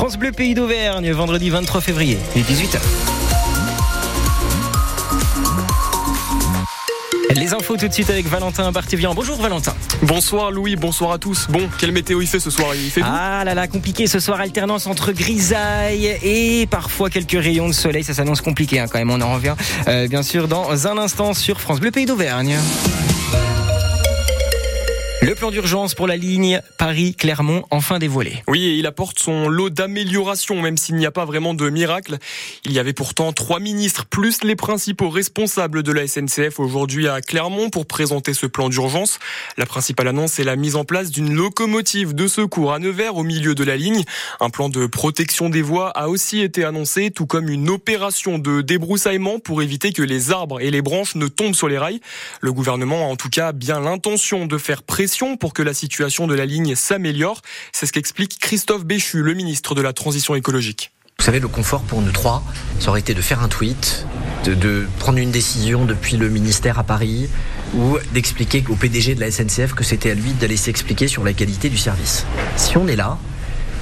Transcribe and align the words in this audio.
France 0.00 0.16
Bleu 0.16 0.32
Pays 0.32 0.54
d'Auvergne, 0.54 1.10
vendredi 1.10 1.50
23 1.50 1.82
février, 1.82 2.16
il 2.34 2.40
est 2.40 2.44
18h. 2.44 2.78
Les 7.36 7.52
infos 7.52 7.76
tout 7.76 7.86
de 7.86 7.92
suite 7.92 8.08
avec 8.08 8.26
Valentin 8.26 8.72
Barthévian. 8.72 9.12
Bonjour 9.14 9.36
Valentin. 9.36 9.74
Bonsoir 10.00 10.52
Louis, 10.52 10.74
bonsoir 10.76 11.12
à 11.12 11.18
tous. 11.18 11.48
Bon, 11.50 11.68
quelle 11.76 11.92
météo 11.92 12.22
il 12.22 12.26
fait 12.26 12.40
ce 12.40 12.48
soir? 12.48 12.74
Il 12.74 12.90
fait 12.90 13.02
Ah 13.04 13.42
là 13.44 13.52
là, 13.52 13.68
compliqué 13.68 14.06
ce 14.06 14.20
soir, 14.20 14.40
alternance 14.40 14.86
entre 14.86 15.12
grisaille 15.12 16.16
et 16.22 16.66
parfois 16.70 17.10
quelques 17.10 17.32
rayons 17.32 17.68
de 17.68 17.74
soleil. 17.74 18.02
Ça 18.02 18.14
s'annonce 18.14 18.40
compliqué 18.40 18.80
hein, 18.80 18.86
quand 18.90 18.98
même. 18.98 19.10
On 19.10 19.20
en 19.20 19.34
revient 19.34 19.54
euh, 19.86 20.08
bien 20.08 20.22
sûr 20.22 20.48
dans 20.48 20.86
un 20.86 20.96
instant 20.96 21.34
sur 21.34 21.60
France 21.60 21.78
Bleu 21.78 21.90
Pays 21.90 22.06
d'Auvergne. 22.06 22.56
Le 25.22 25.34
plan 25.34 25.50
d'urgence 25.50 25.94
pour 25.94 26.06
la 26.06 26.16
ligne 26.16 26.62
Paris-Clermont 26.78 27.64
enfin 27.70 27.98
dévoilé. 27.98 28.42
Oui, 28.48 28.64
et 28.64 28.76
il 28.76 28.86
apporte 28.86 29.18
son 29.18 29.50
lot 29.50 29.68
d'améliorations, 29.68 30.62
même 30.62 30.78
s'il 30.78 30.94
n'y 30.96 31.04
a 31.04 31.10
pas 31.10 31.26
vraiment 31.26 31.52
de 31.52 31.68
miracle. 31.68 32.16
Il 32.64 32.72
y 32.72 32.78
avait 32.78 32.94
pourtant 32.94 33.34
trois 33.34 33.60
ministres, 33.60 34.06
plus 34.06 34.42
les 34.42 34.56
principaux 34.56 35.10
responsables 35.10 35.82
de 35.82 35.92
la 35.92 36.06
SNCF 36.06 36.58
aujourd'hui 36.58 37.06
à 37.06 37.20
Clermont 37.20 37.68
pour 37.68 37.84
présenter 37.84 38.32
ce 38.32 38.46
plan 38.46 38.70
d'urgence. 38.70 39.18
La 39.58 39.66
principale 39.66 40.08
annonce 40.08 40.38
est 40.38 40.44
la 40.44 40.56
mise 40.56 40.74
en 40.74 40.86
place 40.86 41.10
d'une 41.10 41.34
locomotive 41.34 42.14
de 42.14 42.26
secours 42.26 42.72
à 42.72 42.78
Nevers 42.78 43.16
au 43.16 43.22
milieu 43.22 43.54
de 43.54 43.62
la 43.62 43.76
ligne. 43.76 44.04
Un 44.40 44.48
plan 44.48 44.70
de 44.70 44.86
protection 44.86 45.50
des 45.50 45.62
voies 45.62 45.90
a 45.90 46.08
aussi 46.08 46.40
été 46.40 46.64
annoncé, 46.64 47.10
tout 47.10 47.26
comme 47.26 47.50
une 47.50 47.68
opération 47.68 48.38
de 48.38 48.62
débroussaillement 48.62 49.38
pour 49.38 49.60
éviter 49.60 49.92
que 49.92 50.02
les 50.02 50.30
arbres 50.30 50.62
et 50.62 50.70
les 50.70 50.80
branches 50.80 51.14
ne 51.14 51.28
tombent 51.28 51.54
sur 51.54 51.68
les 51.68 51.76
rails. 51.76 52.00
Le 52.40 52.54
gouvernement 52.54 53.06
a 53.06 53.12
en 53.12 53.16
tout 53.16 53.28
cas 53.28 53.52
bien 53.52 53.80
l'intention 53.80 54.46
de 54.46 54.56
faire 54.56 54.82
pression 54.82 55.09
pour 55.38 55.52
que 55.52 55.62
la 55.62 55.74
situation 55.74 56.26
de 56.26 56.34
la 56.34 56.46
ligne 56.46 56.74
s'améliore. 56.76 57.42
C'est 57.72 57.86
ce 57.86 57.92
qu'explique 57.92 58.38
Christophe 58.38 58.84
Béchu, 58.84 59.22
le 59.22 59.34
ministre 59.34 59.74
de 59.74 59.82
la 59.82 59.92
Transition 59.92 60.36
écologique. 60.36 60.92
Vous 61.18 61.24
savez, 61.24 61.40
le 61.40 61.48
confort 61.48 61.82
pour 61.82 62.00
nous 62.00 62.12
trois, 62.12 62.44
ça 62.78 62.90
aurait 62.90 63.00
été 63.00 63.12
de 63.12 63.20
faire 63.20 63.42
un 63.42 63.48
tweet, 63.48 64.06
de, 64.44 64.86
prendre 65.00 65.18
une 65.18 65.32
décision 65.32 65.84
depuis 65.84 66.16
le 66.16 66.28
ministère 66.28 66.78
à 66.78 66.84
Paris, 66.84 67.28
ou 67.74 67.98
d'expliquer 68.12 68.64
au 68.68 68.76
PDG 68.76 69.16
de 69.16 69.20
la 69.20 69.30
SNCF 69.30 69.74
que 69.74 69.84
c'était 69.84 70.12
à 70.12 70.14
lui 70.14 70.32
d'aller 70.32 70.56
s'expliquer 70.56 71.08
sur 71.08 71.24
la 71.24 71.32
qualité 71.32 71.68
du 71.68 71.76
service. 71.76 72.24
Si 72.56 72.76
on 72.76 72.86
est 72.86 72.96
là, 72.96 73.18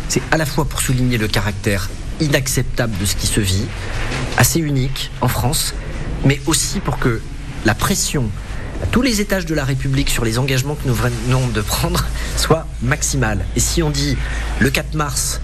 c'est 0.09 0.23
à 0.31 0.39
la 0.39 0.47
fois 0.47 0.65
pour 0.65 0.81
souligner 0.81 1.19
le 1.19 1.29
caractère 1.29 1.91
inacceptable 2.21 2.97
de 2.99 3.05
ce 3.05 3.15
qui 3.17 3.27
se 3.27 3.41
vit, 3.41 3.67
assez 4.39 4.61
unique 4.61 5.11
en 5.21 5.29
France, 5.29 5.75
mais 6.25 6.41
aussi 6.47 6.81
pour 6.81 6.99
que 6.99 7.21
la 7.67 7.75
pression 7.75 8.31
tous 8.91 9.03
les 9.03 9.21
étages 9.21 9.47
de 9.47 9.55
la 9.55 9.65
République 9.65 10.11
sur 10.11 10.25
les 10.25 10.39
engagements 10.39 10.75
que 10.75 10.87
nous 10.89 10.95
venons 10.95 11.49
de 11.49 11.61
prendre 11.61 12.07
soit 12.37 12.67
maximal. 12.83 13.45
Et 13.57 13.61
si 13.61 13.83
on 13.83 13.91
dit 13.91 14.17
le 14.61 14.71
4 14.71 14.95
mars, 14.95 15.41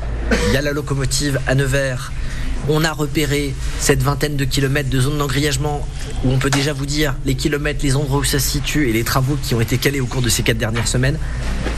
il 0.48 0.54
y 0.54 0.56
a 0.56 0.62
la 0.62 0.72
locomotive 0.72 1.40
à 1.46 1.54
Nevers, 1.54 2.12
on 2.68 2.84
a 2.84 2.92
repéré 2.92 3.54
cette 3.78 4.02
vingtaine 4.02 4.36
de 4.36 4.44
kilomètres 4.44 4.88
de 4.88 5.00
zone 5.00 5.18
d'engrillagement 5.18 5.86
où 6.24 6.30
on 6.30 6.38
peut 6.38 6.50
déjà 6.50 6.72
vous 6.72 6.86
dire 6.86 7.14
les 7.26 7.34
kilomètres, 7.34 7.80
les 7.82 7.96
endroits 7.96 8.20
où 8.20 8.24
ça 8.24 8.38
se 8.38 8.48
situe 8.48 8.88
et 8.88 8.92
les 8.92 9.04
travaux 9.04 9.36
qui 9.42 9.54
ont 9.54 9.60
été 9.60 9.76
calés 9.78 10.00
au 10.00 10.06
cours 10.06 10.22
de 10.22 10.28
ces 10.28 10.42
quatre 10.42 10.58
dernières 10.58 10.88
semaines. 10.88 11.18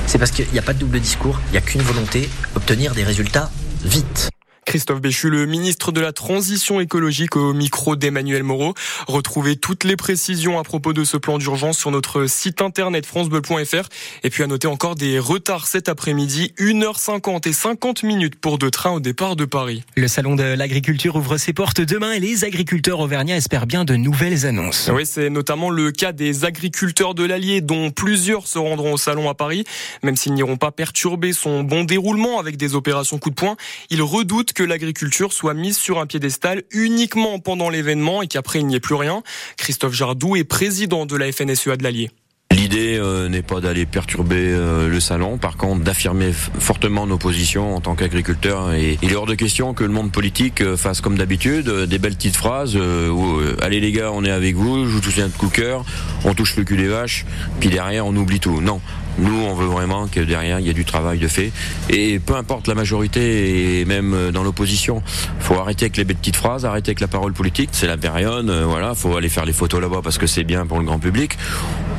C'est 0.07 0.19
parce 0.19 0.31
qu'il 0.31 0.47
n'y 0.53 0.59
a 0.59 0.63
pas 0.63 0.75
de 0.75 0.79
double 0.79 1.01
discours, 1.01 1.41
il 1.49 1.53
n'y 1.53 1.59
a 1.59 1.63
qu'une 1.63 1.83
volonté, 1.83 2.29
obtenir 2.55 2.95
des 2.95 3.05
résultats 3.05 3.51
vite. 3.85 4.31
Christophe 4.67 5.01
Béchu, 5.01 5.31
le 5.31 5.47
ministre 5.47 5.93
de 5.93 6.01
la 6.01 6.13
Transition 6.13 6.81
écologique 6.81 7.37
au 7.37 7.53
micro 7.53 7.95
d'Emmanuel 7.95 8.43
Moreau. 8.43 8.75
Retrouvez 9.07 9.55
toutes 9.55 9.85
les 9.85 9.95
précisions 9.95 10.59
à 10.59 10.65
propos 10.65 10.93
de 10.93 11.05
ce 11.05 11.17
plan 11.17 11.39
d'urgence 11.39 11.79
sur 11.79 11.93
notre 11.93 12.27
site 12.27 12.61
internet 12.61 13.07
francebleu.fr. 13.07 13.89
Et 14.25 14.31
puis 14.31 14.43
à 14.43 14.49
noter 14.49 14.67
encore 14.67 14.97
des 14.97 15.21
retards 15.21 15.69
cet 15.69 15.89
après-midi, 15.89 16.53
1h50 16.59 17.49
et 17.49 17.53
50 17.53 18.03
minutes 18.03 18.35
pour 18.41 18.59
deux 18.59 18.73
trains 18.73 18.91
au 18.91 18.99
départ 18.99 19.37
de 19.37 19.45
Paris. 19.45 19.85
Le 19.95 20.09
salon 20.09 20.35
de 20.35 20.43
l'agriculture 20.43 21.15
ouvre 21.15 21.37
ses 21.37 21.53
portes 21.53 21.81
demain 21.81 22.13
et 22.13 22.21
les 22.21 22.43
agriculteurs 22.45 22.99
auvergnats 22.99 23.37
espèrent 23.37 23.67
bien 23.67 23.85
de 23.85 23.95
nouvelles 23.95 24.47
annonces. 24.47 24.91
Oui, 24.93 25.07
c'est 25.07 25.31
notamment 25.31 25.71
le 25.71 25.93
cas 25.93 26.11
des 26.11 26.45
agriculteurs 26.45 27.15
de 27.15 27.25
l'Allier 27.25 27.61
dont 27.61 27.93
plusieurs 27.93 28.49
se 28.49 28.59
rendront 28.59 28.95
au 28.95 28.99
salon 28.99 29.31
à 29.31 29.35
Paris. 29.35 29.65
Même 30.03 30.17
s'ils 30.17 30.35
n'iront 30.35 30.57
pas 30.57 30.73
perturber 30.73 31.33
son 31.33 31.63
bon 31.63 31.85
déroulement 31.85 32.41
avec 32.41 32.57
des 32.57 32.75
opérations 32.75 33.19
coup 33.19 33.31
de 33.31 33.37
poing, 33.37 33.57
ils 33.91 34.03
redoutent 34.03 34.56
que 34.57 34.65
l'agriculture 34.65 35.35
soit 35.35 35.55
mise 35.55 35.77
sur 35.77 36.01
un 36.01 36.07
piédestal 36.07 36.63
uniquement 36.73 37.39
pendant 37.39 37.69
l'événement 37.69 38.23
et 38.23 38.27
qu'après 38.27 38.61
il 38.61 38.67
n'y 38.67 38.75
ait 38.75 38.81
plus 38.81 38.95
rien. 38.95 39.23
Christophe 39.59 39.93
Jardou 39.93 40.35
est 40.35 40.45
président 40.45 41.05
de 41.05 41.15
la 41.15 41.31
FNSEA 41.31 41.77
de 41.77 41.83
l'Allier. 41.83 42.11
L'idée 42.53 42.97
euh, 42.97 43.29
n'est 43.29 43.43
pas 43.43 43.61
d'aller 43.61 43.85
perturber 43.85 44.49
euh, 44.49 44.89
le 44.89 44.99
salon, 44.99 45.37
par 45.37 45.59
contre 45.59 45.85
d'affirmer 45.85 46.33
fortement 46.33 47.07
nos 47.07 47.19
positions 47.19 47.77
en 47.77 47.81
tant 47.83 47.95
qu'agriculteurs. 47.97 48.73
Et 48.73 48.99
il 49.03 49.13
est 49.13 49.15
hors 49.15 49.27
de 49.27 49.35
question 49.35 49.75
que 49.75 49.85
le 49.85 49.91
monde 49.91 50.11
politique 50.11 50.63
euh, 50.63 50.77
fasse 50.77 51.03
comme 51.03 51.19
d'habitude 51.19 51.69
des 51.69 51.99
belles 51.99 52.15
petites 52.15 52.37
phrases 52.37 52.77
où 52.77 53.41
allez 53.61 53.81
les 53.81 53.93
gars, 53.93 54.11
on 54.11 54.25
est 54.25 54.31
avec 54.31 54.55
vous, 54.55 54.87
je 54.87 54.91
vous 54.91 55.01
touche 55.01 55.19
un 55.19 55.29
coup 55.29 55.49
cœur, 55.49 55.85
on 56.25 56.35
touche 56.35 56.57
le 56.57 56.65
cul 56.65 56.79
des 56.79 56.89
vaches, 56.89 57.27
puis 57.61 57.69
derrière 57.69 58.07
on 58.07 58.17
oublie 58.17 58.41
tout. 58.41 58.63
Non, 58.63 58.81
nous, 59.19 59.45
on 59.45 59.55
veut 59.55 59.67
vraiment 59.67 60.07
que 60.07 60.21
derrière, 60.21 60.61
il 60.61 60.67
y 60.67 60.71
ait 60.71 60.75
du 60.75 60.85
travail 60.85 61.19
de 61.19 61.29
fait. 61.29 61.53
Et 61.91 62.19
peu 62.19 62.37
importe 62.37 62.69
la 62.69 62.75
majorité, 62.75 63.81
et 63.81 63.85
même 63.85 64.31
dans 64.33 64.43
l'opposition, 64.43 65.03
faut 65.41 65.55
arrêter 65.55 65.87
avec 65.87 65.97
les 65.97 66.05
petites 66.05 66.37
phrases, 66.37 66.65
arrêter 66.65 66.91
avec 66.91 67.01
la 67.01 67.09
parole 67.09 67.33
politique. 67.33 67.71
C'est 67.73 67.87
la 67.87 67.97
période, 67.97 68.51
voilà, 68.51 68.95
faut 68.95 69.17
aller 69.17 69.29
faire 69.29 69.45
les 69.45 69.53
photos 69.53 69.81
là-bas 69.81 70.01
parce 70.03 70.19
que 70.19 70.27
c'est 70.27 70.45
bien 70.45 70.67
pour 70.67 70.79
le 70.79 70.85
grand 70.85 70.99
public. 70.99 71.37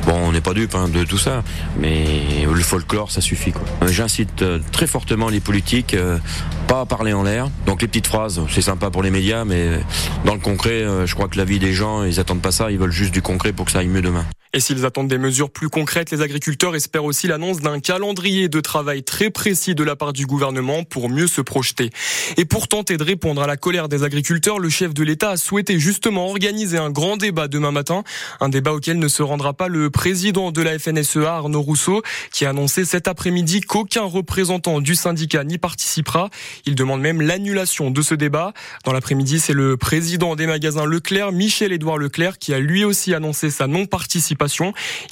Bon, 0.06 0.14
on 0.14 0.32
n'est 0.32 0.40
pas 0.40 0.54
dupe 0.54 0.74
hein, 0.74 0.88
de 0.88 1.04
tout 1.04 1.18
ça, 1.18 1.42
mais 1.78 2.46
le 2.50 2.60
folklore, 2.62 3.10
ça 3.10 3.20
suffit. 3.20 3.52
Euh, 3.82 3.88
j'incite 3.88 4.40
euh, 4.40 4.58
très 4.72 4.86
fortement 4.86 5.28
les 5.28 5.40
politiques, 5.40 5.92
euh, 5.92 6.18
pas 6.66 6.80
à 6.80 6.86
parler 6.86 7.12
en 7.12 7.24
l'air. 7.24 7.50
Donc 7.66 7.82
les 7.82 7.88
petites 7.88 8.06
phrases, 8.06 8.40
c'est 8.48 8.62
sympa 8.62 8.90
pour 8.90 9.02
les 9.02 9.10
médias, 9.10 9.44
mais 9.44 9.80
dans 10.24 10.34
le 10.34 10.40
concret, 10.40 10.84
je 11.04 11.14
crois 11.14 11.28
que 11.28 11.36
la 11.36 11.44
vie 11.44 11.58
des 11.58 11.74
gens, 11.74 12.04
ils 12.04 12.20
attendent 12.20 12.40
pas 12.40 12.52
ça, 12.52 12.70
ils 12.70 12.78
veulent 12.78 12.90
juste 12.90 13.12
du 13.12 13.22
concret 13.22 13.52
pour 13.52 13.66
que 13.66 13.72
ça 13.72 13.80
aille 13.80 13.88
mieux 13.88 14.02
demain. 14.02 14.24
Et 14.54 14.60
s'ils 14.60 14.86
attendent 14.86 15.08
des 15.08 15.18
mesures 15.18 15.50
plus 15.50 15.68
concrètes, 15.68 16.10
les 16.10 16.22
agriculteurs 16.22 16.74
espèrent 16.74 17.04
aussi 17.04 17.26
l'annonce 17.26 17.60
d'un 17.60 17.80
calendrier 17.80 18.48
de 18.48 18.60
travail 18.60 19.02
très 19.02 19.28
précis 19.28 19.74
de 19.74 19.84
la 19.84 19.94
part 19.94 20.14
du 20.14 20.24
gouvernement 20.24 20.84
pour 20.84 21.10
mieux 21.10 21.26
se 21.26 21.42
projeter. 21.42 21.90
Et 22.38 22.46
pour 22.46 22.66
tenter 22.66 22.96
de 22.96 23.04
répondre 23.04 23.42
à 23.42 23.46
la 23.46 23.58
colère 23.58 23.90
des 23.90 24.04
agriculteurs, 24.04 24.58
le 24.58 24.70
chef 24.70 24.94
de 24.94 25.02
l'État 25.02 25.30
a 25.30 25.36
souhaité 25.36 25.78
justement 25.78 26.28
organiser 26.28 26.78
un 26.78 26.88
grand 26.88 27.18
débat 27.18 27.46
demain 27.46 27.72
matin, 27.72 28.04
un 28.40 28.48
débat 28.48 28.72
auquel 28.72 28.98
ne 28.98 29.08
se 29.08 29.22
rendra 29.22 29.52
pas 29.52 29.68
le 29.68 29.90
président 29.90 30.50
de 30.50 30.62
la 30.62 30.78
FNSEA, 30.78 31.34
Arnaud 31.34 31.60
Rousseau, 31.60 32.02
qui 32.32 32.46
a 32.46 32.50
annoncé 32.50 32.86
cet 32.86 33.06
après-midi 33.06 33.60
qu'aucun 33.60 34.04
représentant 34.04 34.80
du 34.80 34.94
syndicat 34.94 35.44
n'y 35.44 35.58
participera. 35.58 36.30
Il 36.64 36.74
demande 36.74 37.02
même 37.02 37.20
l'annulation 37.20 37.90
de 37.90 38.00
ce 38.00 38.14
débat. 38.14 38.54
Dans 38.84 38.92
l'après-midi, 38.94 39.40
c'est 39.40 39.52
le 39.52 39.76
président 39.76 40.36
des 40.36 40.46
magasins 40.46 40.86
Leclerc, 40.86 41.32
Michel-Édouard 41.32 41.98
Leclerc, 41.98 42.38
qui 42.38 42.54
a 42.54 42.58
lui 42.58 42.84
aussi 42.84 43.12
annoncé 43.12 43.50
sa 43.50 43.66
non-participation 43.66 44.37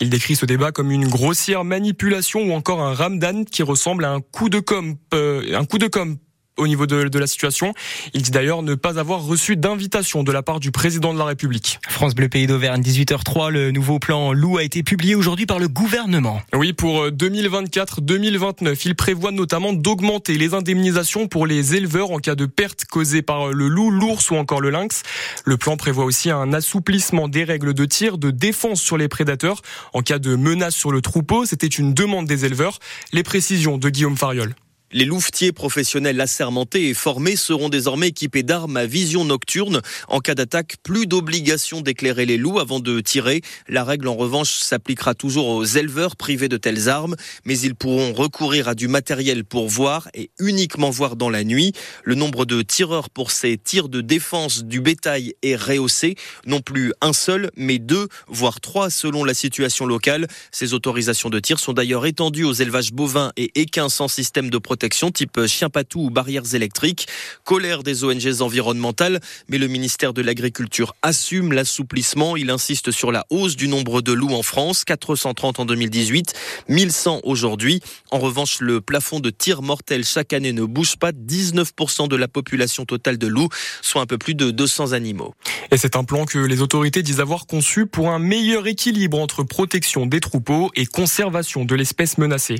il 0.00 0.10
décrit 0.10 0.36
ce 0.36 0.46
débat 0.46 0.72
comme 0.72 0.90
une 0.90 1.08
grossière 1.08 1.64
manipulation 1.64 2.42
ou 2.42 2.52
encore 2.52 2.80
un 2.80 2.94
ramdan 2.94 3.44
qui 3.44 3.62
ressemble 3.62 4.04
à 4.04 4.12
un 4.12 4.20
coup 4.20 4.48
de 4.48 4.60
com, 4.60 4.96
euh, 5.14 5.58
un 5.58 5.64
coup 5.64 5.78
de 5.78 5.86
com 5.86 6.16
au 6.56 6.66
niveau 6.66 6.86
de, 6.86 7.08
de, 7.08 7.18
la 7.18 7.26
situation. 7.26 7.74
Il 8.14 8.22
dit 8.22 8.30
d'ailleurs 8.30 8.62
ne 8.62 8.74
pas 8.74 8.98
avoir 8.98 9.22
reçu 9.22 9.56
d'invitation 9.56 10.22
de 10.22 10.32
la 10.32 10.42
part 10.42 10.60
du 10.60 10.70
président 10.70 11.12
de 11.12 11.18
la 11.18 11.24
République. 11.24 11.78
France 11.88 12.14
Bleu 12.14 12.28
Pays 12.28 12.46
d'Auvergne, 12.46 12.82
18h03, 12.82 13.50
le 13.50 13.70
nouveau 13.70 13.98
plan 13.98 14.32
loup 14.32 14.58
a 14.58 14.62
été 14.62 14.82
publié 14.82 15.14
aujourd'hui 15.14 15.46
par 15.46 15.58
le 15.58 15.68
gouvernement. 15.68 16.40
Oui, 16.54 16.72
pour 16.72 17.06
2024-2029, 17.08 18.68
euh, 18.68 18.74
il 18.84 18.94
prévoit 18.94 19.32
notamment 19.32 19.72
d'augmenter 19.72 20.38
les 20.38 20.54
indemnisations 20.54 21.28
pour 21.28 21.46
les 21.46 21.74
éleveurs 21.74 22.10
en 22.10 22.18
cas 22.18 22.34
de 22.34 22.46
perte 22.46 22.84
causée 22.84 23.22
par 23.22 23.48
le 23.48 23.68
loup, 23.68 23.90
l'ours 23.90 24.30
ou 24.30 24.36
encore 24.36 24.60
le 24.60 24.70
lynx. 24.70 25.02
Le 25.44 25.56
plan 25.56 25.76
prévoit 25.76 26.04
aussi 26.04 26.30
un 26.30 26.52
assouplissement 26.52 27.28
des 27.28 27.44
règles 27.44 27.74
de 27.74 27.84
tir, 27.84 28.18
de 28.18 28.30
défense 28.30 28.80
sur 28.80 28.96
les 28.96 29.08
prédateurs 29.08 29.62
en 29.92 30.02
cas 30.02 30.18
de 30.18 30.36
menace 30.36 30.74
sur 30.74 30.92
le 30.92 31.00
troupeau. 31.00 31.44
C'était 31.44 31.66
une 31.66 31.94
demande 31.94 32.26
des 32.26 32.44
éleveurs. 32.44 32.78
Les 33.12 33.22
précisions 33.22 33.78
de 33.78 33.88
Guillaume 33.88 34.16
Fariol. 34.16 34.54
Les 34.92 35.04
louvetiers 35.04 35.50
professionnels 35.50 36.20
assermentés 36.20 36.88
et 36.88 36.94
formés 36.94 37.34
seront 37.34 37.68
désormais 37.68 38.08
équipés 38.08 38.44
d'armes 38.44 38.76
à 38.76 38.86
vision 38.86 39.24
nocturne. 39.24 39.80
En 40.06 40.20
cas 40.20 40.36
d'attaque, 40.36 40.76
plus 40.84 41.08
d'obligation 41.08 41.80
d'éclairer 41.80 42.24
les 42.24 42.36
loups 42.36 42.60
avant 42.60 42.78
de 42.78 43.00
tirer. 43.00 43.42
La 43.68 43.82
règle, 43.82 44.06
en 44.06 44.14
revanche, 44.14 44.50
s'appliquera 44.50 45.14
toujours 45.14 45.48
aux 45.48 45.64
éleveurs 45.64 46.14
privés 46.14 46.48
de 46.48 46.56
telles 46.56 46.88
armes, 46.88 47.16
mais 47.44 47.58
ils 47.58 47.74
pourront 47.74 48.12
recourir 48.12 48.68
à 48.68 48.76
du 48.76 48.86
matériel 48.86 49.44
pour 49.44 49.68
voir 49.68 50.08
et 50.14 50.30
uniquement 50.38 50.90
voir 50.90 51.16
dans 51.16 51.30
la 51.30 51.42
nuit. 51.42 51.72
Le 52.04 52.14
nombre 52.14 52.44
de 52.44 52.62
tireurs 52.62 53.10
pour 53.10 53.32
ces 53.32 53.58
tirs 53.58 53.88
de 53.88 54.00
défense 54.00 54.62
du 54.62 54.80
bétail 54.80 55.34
est 55.42 55.56
rehaussé. 55.56 56.14
Non 56.46 56.60
plus 56.60 56.92
un 57.00 57.12
seul, 57.12 57.50
mais 57.56 57.80
deux, 57.80 58.06
voire 58.28 58.60
trois 58.60 58.88
selon 58.90 59.24
la 59.24 59.34
situation 59.34 59.84
locale. 59.84 60.28
Ces 60.52 60.74
autorisations 60.74 61.28
de 61.28 61.40
tir 61.40 61.58
sont 61.58 61.72
d'ailleurs 61.72 62.06
étendues 62.06 62.44
aux 62.44 62.52
élevages 62.52 62.92
bovins 62.92 63.32
et 63.36 63.50
équins 63.56 63.88
sans 63.88 64.06
système 64.06 64.48
de 64.48 64.58
protection 64.58 64.75
protection 64.76 65.10
type 65.10 65.46
chien 65.46 65.70
patou 65.70 66.00
ou 66.04 66.10
barrières 66.10 66.54
électriques. 66.54 67.08
Colère 67.44 67.82
des 67.82 68.04
ONG 68.04 68.42
environnementales, 68.42 69.20
mais 69.48 69.56
le 69.56 69.68
ministère 69.68 70.12
de 70.12 70.20
l'Agriculture 70.20 70.94
assume 71.00 71.54
l'assouplissement. 71.54 72.36
Il 72.36 72.50
insiste 72.50 72.90
sur 72.90 73.10
la 73.10 73.24
hausse 73.30 73.56
du 73.56 73.68
nombre 73.68 74.02
de 74.02 74.12
loups 74.12 74.34
en 74.34 74.42
France, 74.42 74.84
430 74.84 75.60
en 75.60 75.64
2018, 75.64 76.34
1100 76.68 77.20
aujourd'hui. 77.24 77.80
En 78.10 78.18
revanche, 78.18 78.60
le 78.60 78.82
plafond 78.82 79.18
de 79.18 79.30
tir 79.30 79.62
mortel 79.62 80.04
chaque 80.04 80.34
année 80.34 80.52
ne 80.52 80.64
bouge 80.64 80.96
pas. 80.96 81.12
19% 81.12 82.08
de 82.08 82.16
la 82.16 82.28
population 82.28 82.84
totale 82.84 83.16
de 83.16 83.28
loups, 83.28 83.48
soit 83.80 84.02
un 84.02 84.06
peu 84.06 84.18
plus 84.18 84.34
de 84.34 84.50
200 84.50 84.92
animaux. 84.92 85.34
Et 85.70 85.78
c'est 85.78 85.96
un 85.96 86.04
plan 86.04 86.26
que 86.26 86.38
les 86.38 86.60
autorités 86.60 87.02
disent 87.02 87.20
avoir 87.20 87.46
conçu 87.46 87.86
pour 87.86 88.10
un 88.10 88.18
meilleur 88.18 88.66
équilibre 88.66 89.18
entre 89.18 89.42
protection 89.42 90.04
des 90.04 90.20
troupeaux 90.20 90.70
et 90.76 90.84
conservation 90.84 91.64
de 91.64 91.74
l'espèce 91.74 92.18
menacée. 92.18 92.58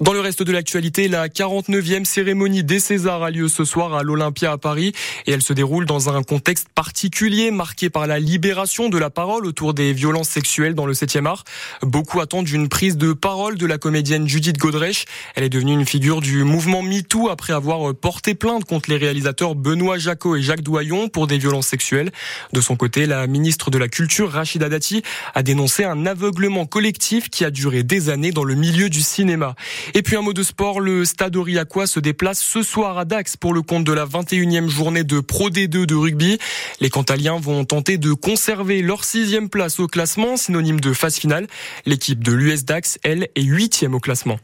Dans 0.00 0.14
le 0.14 0.20
reste 0.20 0.42
de 0.42 0.52
l'actualité, 0.52 1.08
la 1.08 1.28
49e 1.50 2.04
cérémonie 2.04 2.62
des 2.62 2.78
Césars 2.78 3.24
a 3.24 3.30
lieu 3.30 3.48
ce 3.48 3.64
soir 3.64 3.94
à 3.94 4.04
l'Olympia 4.04 4.52
à 4.52 4.58
Paris 4.58 4.92
et 5.26 5.32
elle 5.32 5.42
se 5.42 5.52
déroule 5.52 5.84
dans 5.84 6.08
un 6.08 6.22
contexte 6.22 6.68
particulier 6.68 7.50
marqué 7.50 7.90
par 7.90 8.06
la 8.06 8.20
libération 8.20 8.88
de 8.88 8.96
la 8.96 9.10
parole 9.10 9.46
autour 9.46 9.74
des 9.74 9.92
violences 9.92 10.28
sexuelles 10.28 10.76
dans 10.76 10.86
le 10.86 10.92
7e 10.92 11.26
art. 11.26 11.42
Beaucoup 11.82 12.20
attendent 12.20 12.48
une 12.48 12.68
prise 12.68 12.96
de 12.96 13.12
parole 13.12 13.58
de 13.58 13.66
la 13.66 13.78
comédienne 13.78 14.28
Judith 14.28 14.58
Godrèche. 14.58 15.06
Elle 15.34 15.42
est 15.42 15.48
devenue 15.48 15.72
une 15.72 15.84
figure 15.84 16.20
du 16.20 16.44
mouvement 16.44 16.82
MeToo 16.82 17.28
après 17.28 17.52
avoir 17.52 17.96
porté 17.96 18.36
plainte 18.36 18.64
contre 18.64 18.88
les 18.88 18.96
réalisateurs 18.96 19.56
Benoît 19.56 19.98
Jacot 19.98 20.36
et 20.36 20.42
Jacques 20.42 20.62
Doyon 20.62 21.08
pour 21.08 21.26
des 21.26 21.38
violences 21.38 21.66
sexuelles. 21.66 22.12
De 22.52 22.60
son 22.60 22.76
côté, 22.76 23.06
la 23.06 23.26
ministre 23.26 23.72
de 23.72 23.78
la 23.78 23.88
Culture, 23.88 24.30
Rachida 24.30 24.68
Dati, 24.68 25.02
a 25.34 25.42
dénoncé 25.42 25.82
un 25.82 26.06
aveuglement 26.06 26.66
collectif 26.66 27.28
qui 27.28 27.44
a 27.44 27.50
duré 27.50 27.82
des 27.82 28.08
années 28.08 28.30
dans 28.30 28.44
le 28.44 28.54
milieu 28.54 28.88
du 28.88 29.00
cinéma. 29.00 29.56
Et 29.94 30.02
puis 30.02 30.14
un 30.14 30.22
mot 30.22 30.32
de 30.32 30.44
sport, 30.44 30.78
le 30.78 31.04
Stade 31.04 31.39
Aurillacois 31.40 31.86
se 31.86 32.00
déplace 32.00 32.40
ce 32.40 32.62
soir 32.62 32.98
à 32.98 33.04
Dax 33.04 33.36
pour 33.36 33.54
le 33.54 33.62
compte 33.62 33.84
de 33.84 33.92
la 33.92 34.04
21e 34.04 34.68
journée 34.68 35.04
de 35.04 35.20
Pro 35.20 35.48
D2 35.48 35.86
de 35.86 35.94
rugby. 35.94 36.38
Les 36.80 36.90
Cantaliens 36.90 37.38
vont 37.38 37.64
tenter 37.64 37.98
de 37.98 38.12
conserver 38.12 38.82
leur 38.82 39.04
sixième 39.04 39.48
place 39.48 39.80
au 39.80 39.86
classement, 39.86 40.36
synonyme 40.36 40.80
de 40.80 40.92
phase 40.92 41.16
finale. 41.16 41.46
L'équipe 41.86 42.22
de 42.22 42.32
l'US 42.32 42.64
Dax, 42.64 42.98
elle, 43.02 43.28
est 43.34 43.42
huitième 43.42 43.94
au 43.94 44.00
classement. 44.00 44.38